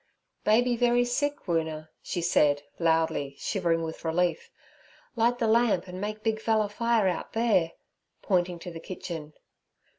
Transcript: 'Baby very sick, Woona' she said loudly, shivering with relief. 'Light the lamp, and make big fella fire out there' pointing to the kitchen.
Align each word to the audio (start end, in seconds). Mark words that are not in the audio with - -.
'Baby 0.43 0.75
very 0.75 1.05
sick, 1.05 1.45
Woona' 1.47 1.89
she 2.01 2.23
said 2.23 2.63
loudly, 2.79 3.35
shivering 3.37 3.83
with 3.83 4.03
relief. 4.03 4.49
'Light 5.15 5.37
the 5.37 5.45
lamp, 5.45 5.87
and 5.87 6.01
make 6.01 6.23
big 6.23 6.41
fella 6.41 6.69
fire 6.69 7.07
out 7.07 7.33
there' 7.33 7.73
pointing 8.23 8.57
to 8.57 8.71
the 8.71 8.79
kitchen. 8.79 9.33